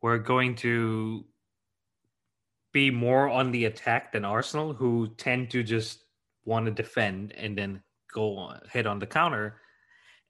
[0.00, 1.24] We're going to
[2.72, 6.02] be more on the attack than Arsenal, who tend to just
[6.46, 9.60] want to defend and then go on, hit on the counter.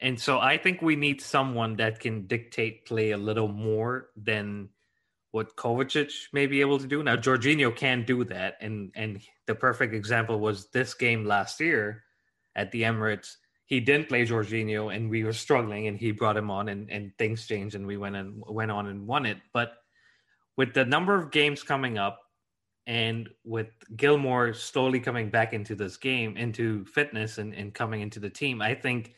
[0.01, 4.69] And so I think we need someone that can dictate play a little more than
[5.31, 7.03] what Kovacic may be able to do.
[7.03, 12.05] Now Jorginho can do that, and and the perfect example was this game last year
[12.55, 13.37] at the Emirates.
[13.67, 17.13] He didn't play Jorginho, and we were struggling, and he brought him on, and, and
[17.19, 19.39] things changed, and we went and went on and won it.
[19.53, 19.73] But
[20.57, 22.21] with the number of games coming up,
[22.87, 28.21] and with Gilmour slowly coming back into this game, into fitness and, and coming into
[28.21, 29.15] the team, I think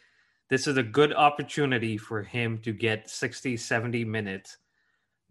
[0.49, 4.59] this is a good opportunity for him to get 60, 70 minutes,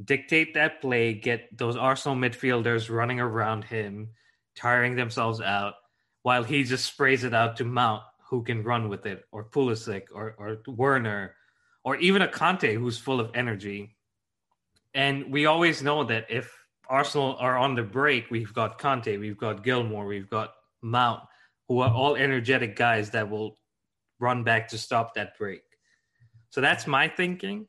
[0.04, 4.10] dictate that play, get those Arsenal midfielders running around him,
[4.56, 5.76] tiring themselves out,
[6.24, 8.04] while he just sprays it out to Mount,
[8.36, 11.36] who can run with it, or Pulisic, or, or Werner,
[11.86, 13.96] or even a Kanté who's full of energy.
[14.94, 16.54] And we always know that if
[16.90, 21.22] Arsenal are on the break, we've got Kanté, we've got Gilmour, we've got Mount,
[21.70, 23.58] who are all energetic guys that will
[24.20, 25.62] run back to stop that break.
[26.50, 27.68] So that's my thinking.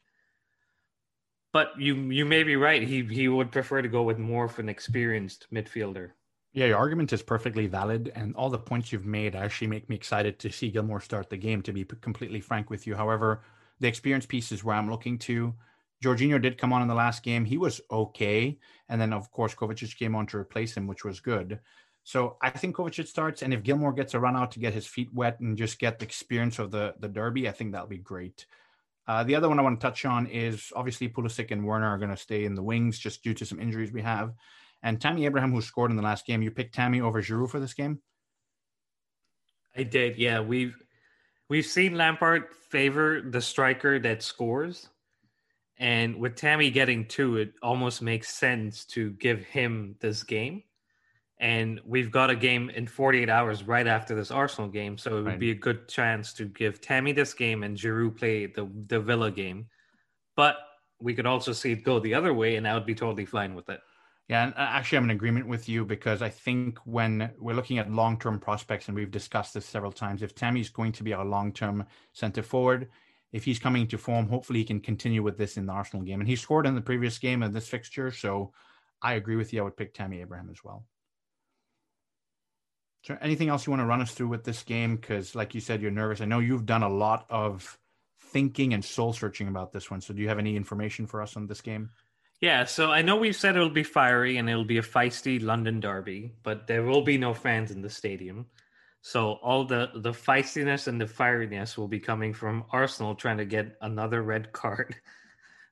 [1.52, 2.83] But you you may be right.
[2.83, 6.11] He he would prefer to go with more of an experienced midfielder.
[6.57, 9.95] Yeah, your argument is perfectly valid, and all the points you've made actually make me
[9.97, 11.61] excited to see Gilmour start the game.
[11.62, 13.42] To be completely frank with you, however,
[13.79, 15.55] the experience piece is where I'm looking to.
[16.03, 17.45] Jorginho did come on in the last game.
[17.45, 21.21] He was okay, and then of course Kovacic came on to replace him, which was
[21.21, 21.61] good.
[22.05, 24.87] So I think Kovacic starts, and if Gilmour gets a run out to get his
[24.87, 27.99] feet wet and just get the experience of the the derby, I think that'll be
[27.99, 28.47] great.
[29.07, 31.99] Uh, the other one I want to touch on is obviously Pulisic and Werner are
[31.99, 34.35] going to stay in the wings just due to some injuries we have.
[34.87, 37.59] And Tammy Abraham, who scored in the last game, you picked Tammy over Giroud for
[37.59, 38.01] this game.
[39.77, 40.40] I did, yeah.
[40.40, 40.77] We've
[41.49, 44.88] we've seen Lampard favor the striker that scores,
[45.79, 50.62] and with Tammy getting two, it almost makes sense to give him this game
[51.38, 55.14] and we've got a game in 48 hours right after this Arsenal game, so it
[55.16, 55.38] would right.
[55.38, 59.31] be a good chance to give Tammy this game and Giroud play the the Villa
[59.31, 59.66] game.
[60.35, 60.57] But
[60.99, 63.55] we could also see it go the other way, and I would be totally fine
[63.55, 63.81] with it.
[64.29, 67.79] Yeah, and uh, actually, I'm in agreement with you because I think when we're looking
[67.79, 71.12] at long term prospects, and we've discussed this several times, if Tammy's going to be
[71.12, 72.89] our long term center forward,
[73.33, 76.21] if he's coming to form, hopefully he can continue with this in the Arsenal game.
[76.21, 78.53] And he scored in the previous game of this fixture, so
[79.01, 79.61] I agree with you.
[79.61, 80.85] I would pick Tammy Abraham as well.
[83.07, 84.97] There anything else you want to run us through with this game?
[84.97, 86.21] Because, like you said, you're nervous.
[86.21, 87.79] I know you've done a lot of
[88.21, 90.01] thinking and soul searching about this one.
[90.01, 91.91] So, do you have any information for us on this game?
[92.40, 95.81] Yeah, so I know we've said it'll be fiery and it'll be a feisty London
[95.81, 98.46] derby, but there will be no fans in the stadium.
[99.01, 103.44] So all the the feistiness and the fieriness will be coming from Arsenal trying to
[103.44, 104.96] get another red card.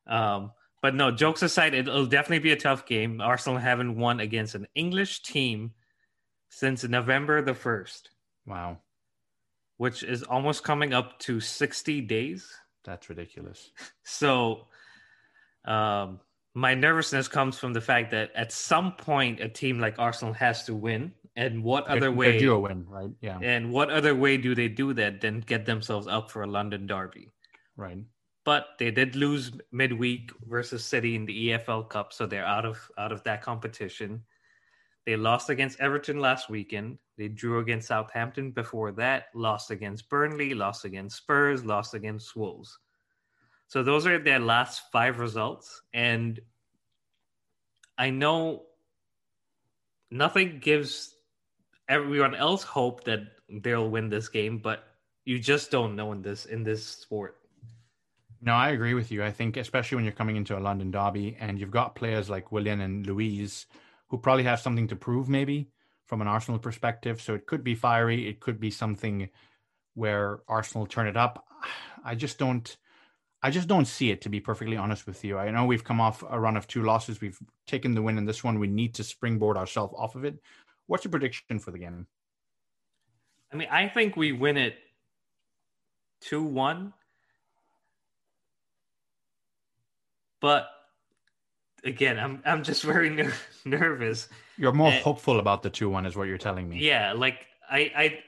[0.07, 3.23] Um, but no, jokes aside, it'll definitely be a tough game.
[3.23, 5.73] Arsenal haven't won against an English team
[6.51, 8.03] since November the 1st.
[8.47, 8.81] Wow.
[9.79, 12.47] Which is almost coming up to 60 days.
[12.85, 13.71] That's ridiculous.
[14.05, 14.67] So,
[15.65, 16.21] um,
[16.55, 20.65] my nervousness comes from the fact that at some point a team like Arsenal has
[20.65, 21.13] to win.
[21.37, 23.11] And what other way do a win, right?
[23.21, 23.41] Yeah.
[23.43, 26.87] And what other way do they do that than get themselves up for a London
[26.87, 27.33] derby?
[27.77, 27.99] Right.
[28.45, 32.79] But they did lose midweek versus City in the EFL Cup, so they're out of
[32.99, 34.23] out of that competition.
[35.07, 36.99] They lost against Everton last weekend.
[37.19, 42.79] They drew against Southampton before that, lost against Burnley, lost against Spurs, lost against Wolves.
[43.75, 45.83] So those are their last five results.
[45.93, 46.39] And
[47.99, 48.67] I know
[50.13, 51.17] nothing gives
[51.89, 54.85] everyone else hope that they'll win this game, but
[55.25, 57.35] you just don't know in this in this sport.
[58.41, 59.25] No, I agree with you.
[59.25, 62.53] I think especially when you're coming into a London derby and you've got players like
[62.53, 63.67] Willian and Luiz
[64.07, 65.69] who probably have something to prove, maybe
[66.07, 67.21] from an Arsenal perspective.
[67.21, 68.29] So it could be fiery.
[68.29, 69.31] It could be something
[69.95, 71.45] where Arsenal turn it up.
[72.05, 72.77] I just don't.
[73.45, 75.37] I just don't see it, to be perfectly honest with you.
[75.37, 77.21] I know we've come off a run of two losses.
[77.21, 78.59] We've taken the win in this one.
[78.59, 80.39] We need to springboard ourselves off of it.
[80.87, 82.07] What's your prediction for the game?
[83.53, 84.77] I mean, I think we win it
[86.23, 86.95] 2 1.
[90.41, 90.71] But
[91.85, 93.35] again, I'm I'm just very ner-
[93.67, 94.27] nervous.
[94.57, 96.79] You're more and, hopeful about the two one, is what you're telling me.
[96.79, 98.19] Yeah, like I I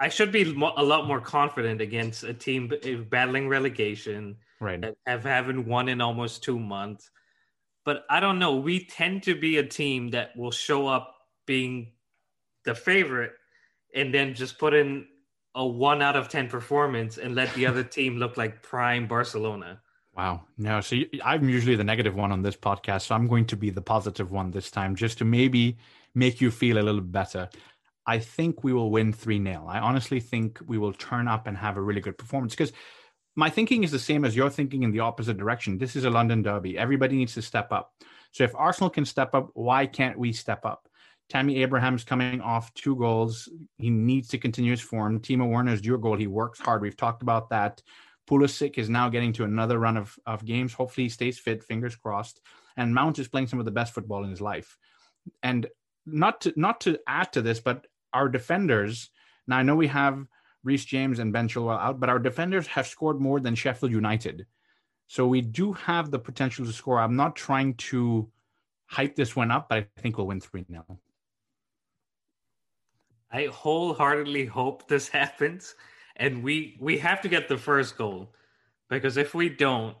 [0.00, 4.80] I should be a lot more confident against a team eh, battling relegation, right?
[4.80, 7.10] That have haven't won in almost two months.
[7.84, 8.56] But I don't know.
[8.56, 11.14] We tend to be a team that will show up
[11.46, 11.92] being
[12.64, 13.32] the favorite
[13.94, 15.06] and then just put in
[15.54, 19.80] a one out of ten performance and let the other team look like prime Barcelona.
[20.16, 20.42] Wow.
[20.58, 23.02] No, so I'm usually the negative one on this podcast.
[23.02, 25.76] So I'm going to be the positive one this time just to maybe
[26.14, 27.48] make you feel a little better.
[28.06, 29.66] I think we will win 3 0.
[29.68, 32.72] I honestly think we will turn up and have a really good performance because
[33.36, 35.78] my thinking is the same as your thinking in the opposite direction.
[35.78, 36.78] This is a London derby.
[36.78, 37.92] Everybody needs to step up.
[38.32, 40.88] So if Arsenal can step up, why can't we step up?
[41.28, 43.48] Tammy Abraham's coming off two goals.
[43.78, 45.20] He needs to continue his form.
[45.20, 46.16] Timo Werner's due a goal.
[46.16, 46.82] He works hard.
[46.82, 47.82] We've talked about that.
[48.28, 50.72] Pulisic is now getting to another run of, of games.
[50.72, 51.64] Hopefully, he stays fit.
[51.64, 52.40] Fingers crossed.
[52.76, 54.76] And Mount is playing some of the best football in his life.
[55.42, 55.66] And
[56.06, 59.10] not to not to add to this, but our defenders.
[59.46, 60.26] Now I know we have
[60.62, 64.46] Reece James and Ben Chilwell out, but our defenders have scored more than Sheffield United.
[65.06, 66.98] So we do have the potential to score.
[66.98, 68.30] I'm not trying to
[68.86, 71.00] hype this one up, but I think we'll win 3 0.
[73.30, 75.74] I wholeheartedly hope this happens
[76.16, 78.32] and we we have to get the first goal
[78.88, 79.96] because if we don't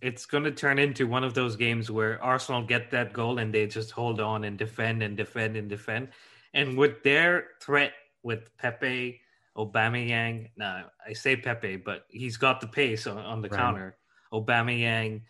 [0.00, 3.52] it's going to turn into one of those games where Arsenal get that goal and
[3.52, 6.08] they just hold on and defend and defend and defend
[6.54, 9.20] and with their threat with Pepe
[9.56, 10.50] Aubameyang.
[10.56, 13.58] No, I say Pepe, but he's got the pace on, on the right.
[13.58, 13.96] counter.
[14.32, 15.22] Aubameyang,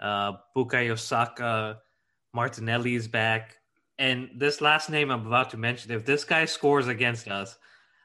[0.00, 1.78] uh, Bukayo Saka,
[2.32, 3.56] Martinelli is back.
[3.98, 7.58] And this last name I'm about to mention, if this guy scores against us,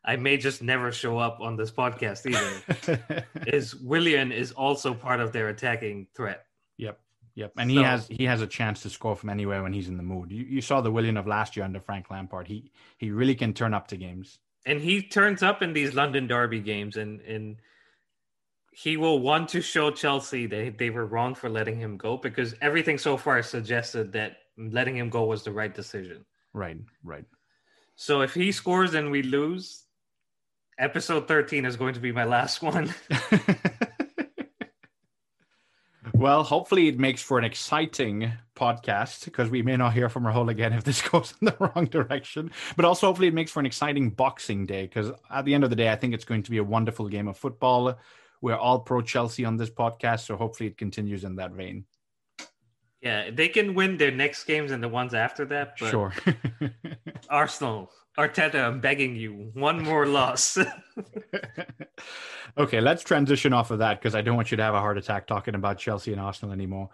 [0.05, 3.25] I may just never show up on this podcast either.
[3.47, 6.45] is Willian is also part of their attacking threat.
[6.77, 6.99] Yep.
[7.35, 7.53] Yep.
[7.57, 9.97] And so, he has he has a chance to score from anywhere when he's in
[9.97, 10.31] the mood.
[10.31, 12.47] You, you saw the Willian of last year under Frank Lampard.
[12.47, 14.39] He he really can turn up to games.
[14.65, 17.57] And he turns up in these London Derby games and and
[18.71, 22.55] he will want to show Chelsea that they were wrong for letting him go because
[22.61, 26.25] everything so far suggested that letting him go was the right decision.
[26.53, 27.25] Right, right.
[27.95, 29.85] So if he scores and we lose,
[30.79, 32.93] episode 13 is going to be my last one.
[36.13, 40.49] well, hopefully it makes for an exciting podcast because we may not hear from Rahul
[40.49, 42.51] again if this goes in the wrong direction.
[42.75, 45.69] But also, hopefully, it makes for an exciting Boxing Day because at the end of
[45.69, 47.97] the day, I think it's going to be a wonderful game of football.
[48.41, 51.85] We're all pro Chelsea on this podcast, so hopefully it continues in that vein.
[53.03, 55.75] Yeah, they can win their next games and the ones after that.
[55.77, 56.13] But sure.
[57.29, 60.57] Arsenal, Arteta, I'm begging you, one more loss.
[62.57, 64.97] okay, let's transition off of that because I don't want you to have a heart
[64.97, 66.91] attack talking about Chelsea and Arsenal anymore.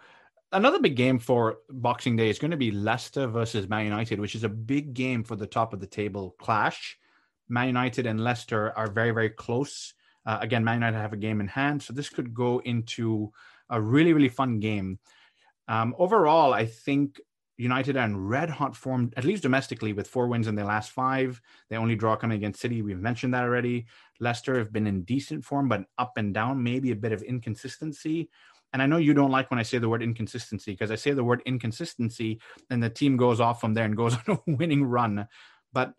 [0.50, 4.34] Another big game for Boxing Day is going to be Leicester versus Man United, which
[4.34, 6.98] is a big game for the top of the table clash.
[7.48, 9.94] Man United and Leicester are very, very close.
[10.26, 13.30] Uh, again, Man United have a game in hand, so this could go into
[13.68, 14.98] a really, really fun game.
[15.70, 17.20] Um, overall, I think
[17.56, 20.90] United are in red hot form, at least domestically, with four wins in their last
[20.90, 21.40] five.
[21.68, 22.82] They only draw coming against City.
[22.82, 23.86] We've mentioned that already.
[24.18, 28.28] Leicester have been in decent form, but up and down, maybe a bit of inconsistency.
[28.72, 31.12] And I know you don't like when I say the word inconsistency because I say
[31.12, 34.84] the word inconsistency and the team goes off from there and goes on a winning
[34.84, 35.28] run.
[35.72, 35.94] But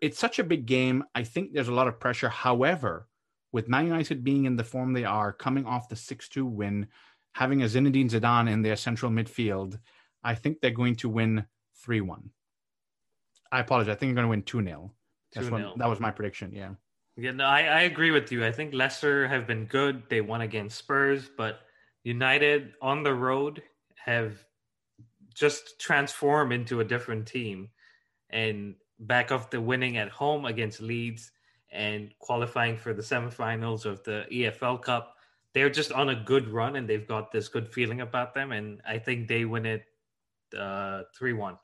[0.00, 1.04] it's such a big game.
[1.14, 2.30] I think there's a lot of pressure.
[2.30, 3.08] However,
[3.52, 6.86] with Man United being in the form they are, coming off the 6 2 win,
[7.36, 9.78] having a Zinedine Zidane in their central midfield,
[10.24, 11.44] I think they're going to win
[11.82, 12.30] 3 1.
[13.52, 13.94] I apologize.
[13.94, 14.92] I think they're going to win 2 0.
[15.76, 16.50] That was my prediction.
[16.52, 16.70] Yeah.
[17.18, 18.44] Yeah, no, I, I agree with you.
[18.44, 20.02] I think Leicester have been good.
[20.08, 21.60] They won against Spurs, but
[22.04, 23.62] United on the road
[23.96, 24.44] have
[25.34, 27.68] just transformed into a different team.
[28.30, 31.32] And back off the winning at home against Leeds
[31.70, 35.15] and qualifying for the semifinals of the EFL Cup
[35.56, 38.52] they're just on a good run and they've got this good feeling about them.
[38.52, 39.84] And I think they win it
[40.54, 41.58] uh, 3 uh, 1.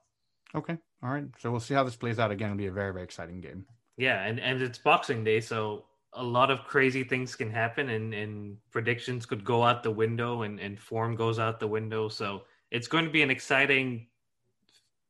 [0.55, 0.79] Okay.
[1.03, 1.27] All right.
[1.39, 2.31] So we'll see how this plays out.
[2.31, 3.67] Again, it'll be a very, very exciting game.
[3.99, 4.25] Yeah.
[4.25, 5.43] And, and it's Boxing Day.
[5.43, 9.91] So a lot of crazy things can happen and, and predictions could go out the
[9.91, 12.09] window and, and form goes out the window.
[12.09, 14.07] So it's going to be an exciting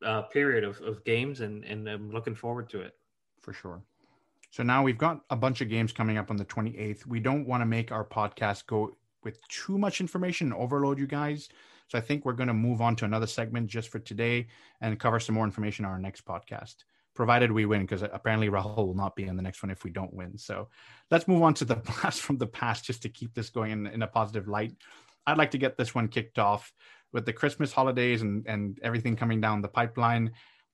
[0.04, 2.96] uh, period of, of games and, and I'm looking forward to it.
[3.42, 3.80] For sure.
[4.52, 7.06] So now we've got a bunch of games coming up on the 28th.
[7.06, 11.06] We don't want to make our podcast go with too much information and overload you
[11.06, 11.48] guys.
[11.88, 14.48] So I think we're going to move on to another segment just for today
[14.82, 16.74] and cover some more information on our next podcast,
[17.14, 19.90] provided we win, because apparently Rahul will not be in the next one if we
[19.90, 20.36] don't win.
[20.36, 20.68] So
[21.10, 23.86] let's move on to the blast from the past just to keep this going in,
[23.86, 24.74] in a positive light.
[25.26, 26.74] I'd like to get this one kicked off
[27.10, 30.32] with the Christmas holidays and, and everything coming down the pipeline.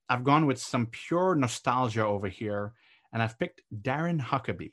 [0.08, 2.72] I've gone with some pure nostalgia over here
[3.12, 4.72] and I've picked Darren Huckerby.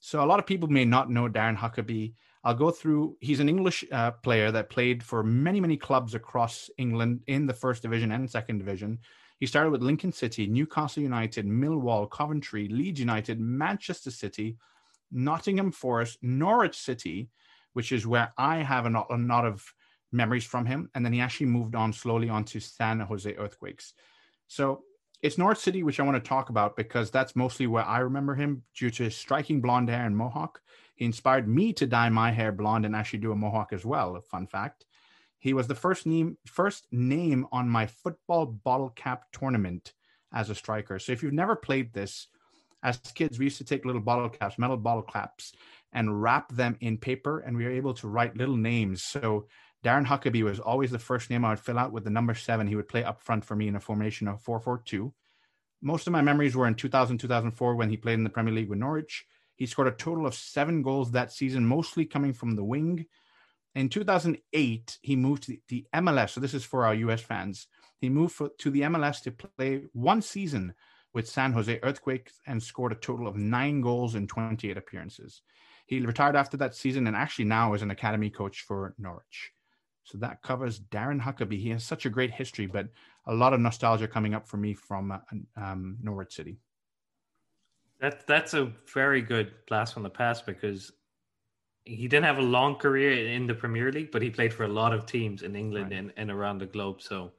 [0.00, 2.14] So a lot of people may not know Darren Huckerby.
[2.44, 3.16] I'll go through.
[3.20, 7.54] He's an English uh, player that played for many, many clubs across England in the
[7.54, 8.98] first division and second division.
[9.40, 14.56] He started with Lincoln City, Newcastle United, Millwall, Coventry, Leeds United, Manchester City,
[15.10, 17.30] Nottingham Forest, Norwich City,
[17.72, 19.64] which is where I have a lot, a lot of
[20.12, 20.90] memories from him.
[20.94, 23.94] And then he actually moved on slowly onto San Jose Earthquakes.
[24.46, 24.82] So
[25.24, 28.34] it's Norwich City, which I want to talk about because that's mostly where I remember
[28.34, 30.60] him due to his striking blonde hair and mohawk.
[30.96, 34.16] He inspired me to dye my hair blonde and actually do a mohawk as well.
[34.16, 34.84] A fun fact.
[35.38, 39.94] He was the first name first name on my football bottle cap tournament
[40.30, 40.98] as a striker.
[40.98, 42.28] So if you've never played this,
[42.82, 45.54] as kids, we used to take little bottle caps, metal bottle caps,
[45.94, 49.02] and wrap them in paper, and we were able to write little names.
[49.02, 49.46] So
[49.84, 52.66] Darren Huckerby was always the first name I would fill out with the number seven.
[52.66, 55.12] He would play up front for me in a formation of 4 4 2.
[55.84, 58.70] Most of my memories were in 2000, 2004 when he played in the Premier League
[58.70, 59.26] with Norwich.
[59.54, 63.04] He scored a total of seven goals that season, mostly coming from the wing.
[63.74, 66.30] In 2008, he moved to the MLS.
[66.30, 67.66] So this is for our US fans.
[67.98, 70.72] He moved for, to the MLS to play one season
[71.12, 75.42] with San Jose Earthquakes and scored a total of nine goals in 28 appearances.
[75.84, 79.52] He retired after that season and actually now is an academy coach for Norwich.
[80.04, 81.58] So that covers Darren Huckerby.
[81.58, 82.88] He has such a great history, but
[83.26, 85.18] a lot of nostalgia coming up for me from uh,
[85.56, 86.58] um, Norwich City.
[88.00, 90.92] That that's a very good blast from the past because
[91.84, 94.68] he didn't have a long career in the Premier League, but he played for a
[94.68, 95.98] lot of teams in England right.
[95.98, 97.02] and, and around the globe.
[97.02, 97.32] So,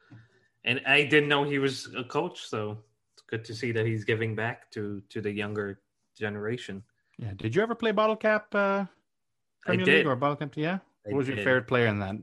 [0.63, 2.77] and I didn't know he was a coach, so
[3.13, 5.81] it's good to see that he's giving back to to the younger
[6.17, 6.83] generation.
[7.17, 7.33] Yeah.
[7.35, 8.53] Did you ever play bottle cap?
[8.53, 8.85] Uh,
[9.65, 9.97] Premier I did.
[9.97, 10.53] League or bottle cap?
[10.55, 10.79] Yeah.
[11.05, 11.37] I what was did.
[11.37, 12.15] your favorite player in that?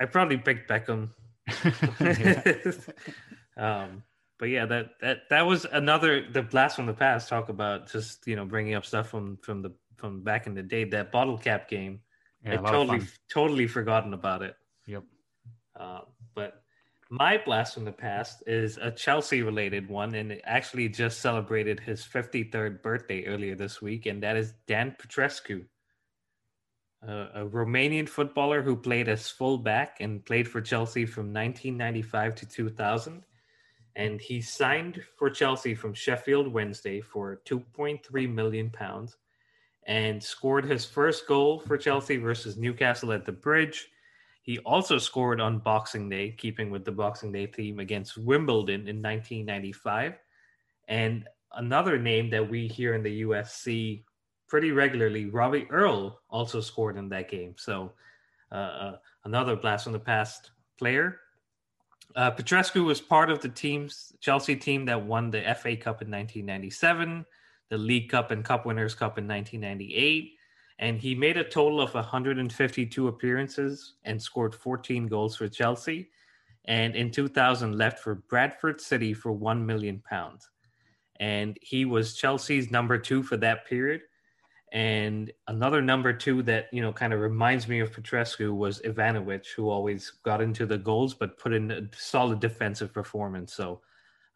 [0.00, 1.10] I probably picked Beckham.
[3.56, 4.02] um,
[4.38, 7.28] but yeah, that that that was another the blast from the past.
[7.28, 10.62] Talk about just you know bringing up stuff from from the from back in the
[10.62, 10.84] day.
[10.84, 12.00] That bottle cap game,
[12.44, 14.56] yeah, I totally totally forgotten about it.
[14.86, 15.04] Yep.
[15.78, 16.00] Uh,
[16.34, 16.62] but
[17.10, 21.80] my blast from the past is a Chelsea related one, and it actually just celebrated
[21.80, 25.66] his 53rd birthday earlier this week, and that is Dan Petrescu,
[27.02, 33.22] a Romanian footballer who played as fullback and played for Chelsea from 1995 to 2000.
[33.96, 39.16] And he signed for Chelsea from Sheffield Wednesday for 2.3 million pounds
[39.86, 43.88] and scored his first goal for Chelsea versus Newcastle at the Bridge
[44.42, 49.02] he also scored on Boxing Day, keeping with the Boxing Day theme against Wimbledon in
[49.02, 50.18] 1995.
[50.88, 54.04] And another name that we here in the US see
[54.50, 57.54] pretty regularly, Robbie Earle also scored in that game.
[57.56, 57.92] So
[58.52, 61.20] uh, uh, another blast from the past player.
[62.16, 66.10] Uh, Petrescu was part of the team's Chelsea team that won the FA Cup in
[66.10, 67.24] 1997,
[67.70, 70.32] the League Cup and Cup Winners' Cup in 1998
[70.80, 76.08] and he made a total of 152 appearances and scored 14 goals for Chelsea.
[76.64, 80.48] And in 2000, left for Bradford City for 1 million pounds.
[81.16, 84.00] And he was Chelsea's number two for that period.
[84.72, 89.46] And another number two that, you know, kind of reminds me of Petrescu was Ivanovic,
[89.56, 93.52] who always got into the goals but put in a solid defensive performance.
[93.52, 93.80] So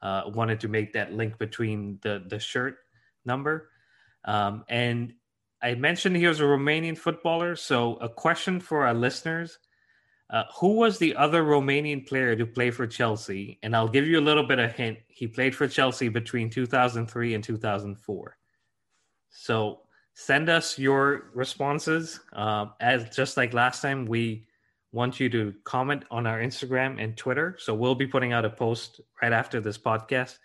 [0.03, 2.79] uh, wanted to make that link between the, the shirt
[3.25, 3.71] number.
[4.25, 5.15] Um, and
[5.63, 7.57] I mentioned he was a Romanian footballer.
[7.57, 9.59] So, a question for our listeners
[10.31, 13.59] uh, Who was the other Romanian player to play for Chelsea?
[13.63, 14.99] And I'll give you a little bit of hint.
[15.09, 18.37] He played for Chelsea between 2003 and 2004.
[19.31, 19.81] So,
[20.15, 22.21] send us your responses.
[22.33, 24.47] Uh, as just like last time, we
[24.93, 27.57] want you to comment on our Instagram and Twitter.
[27.59, 30.39] So, we'll be putting out a post right after this podcast.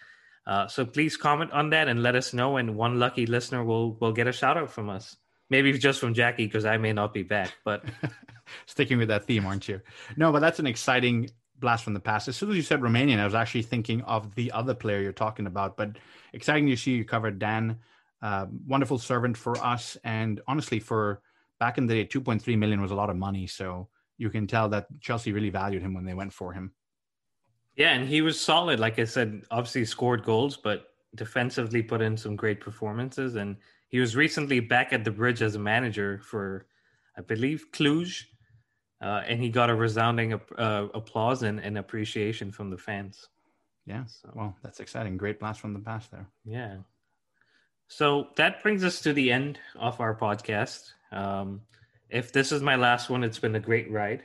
[0.50, 3.94] Uh, so please comment on that and let us know, and one lucky listener will
[4.00, 5.16] will get a shout out from us.
[5.52, 7.54] Maybe just from Jackie because I may not be back.
[7.64, 7.86] But
[8.66, 9.80] sticking with that theme, aren't you?
[10.18, 12.28] No, but that's an exciting blast from the past.
[12.28, 15.12] As soon as you said Romanian, I was actually thinking of the other player you're
[15.12, 15.78] talking about.
[15.78, 15.98] But
[16.34, 17.78] exciting to see you covered Dan.
[18.22, 21.22] Uh, wonderful servant for us, and honestly, for
[21.60, 23.48] back in the day, 2.3 million was a lot of money.
[23.48, 26.72] So you can tell that Chelsea really valued him when they went for him.
[27.76, 28.80] Yeah, and he was solid.
[28.80, 33.36] Like I said, obviously scored goals, but defensively put in some great performances.
[33.36, 33.56] And
[33.88, 36.68] he was recently back at the bridge as a manager for,
[37.18, 38.26] I believe, Cluj.
[39.02, 43.30] Uh, and he got a resounding uh, applause and, and, appreciation from the fans.
[43.86, 44.04] Yeah.
[44.06, 45.16] So, well, that's exciting.
[45.16, 46.28] Great blast from the past there.
[46.44, 46.80] Yeah.
[47.90, 50.94] So that brings us to the end of our podcast.
[51.12, 51.62] Um,
[52.08, 54.24] if this is my last one, it's been a great ride.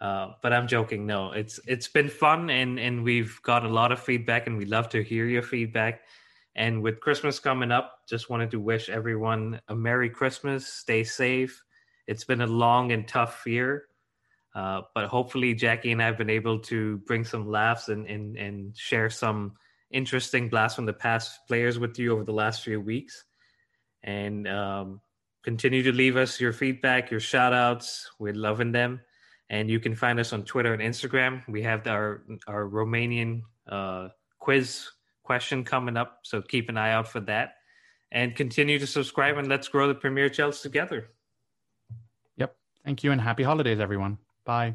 [0.00, 1.04] Uh, but I'm joking.
[1.04, 4.64] No, it's it's been fun and and we've got a lot of feedback and we
[4.64, 6.02] love to hear your feedback.
[6.54, 10.66] And with Christmas coming up, just wanted to wish everyone a Merry Christmas.
[10.66, 11.62] Stay safe.
[12.06, 13.86] It's been a long and tough year,
[14.54, 18.36] uh, but hopefully Jackie and I have been able to bring some laughs and and
[18.36, 19.54] and share some
[19.94, 23.24] interesting blasts from the past players with you over the last few weeks.
[24.02, 25.00] And um,
[25.42, 28.10] continue to leave us your feedback, your shout outs.
[28.18, 29.00] We're loving them
[29.50, 31.46] and you can find us on Twitter and Instagram.
[31.48, 34.88] We have our our Romanian uh, quiz
[35.22, 37.54] question coming up, so keep an eye out for that.
[38.12, 41.10] And continue to subscribe and let's grow the Premier Chels together.
[42.36, 42.54] Yep.
[42.84, 44.18] Thank you and happy holidays, everyone.
[44.44, 44.74] Bye.